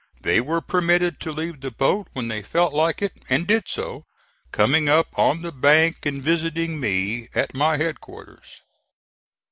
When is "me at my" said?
6.79-7.77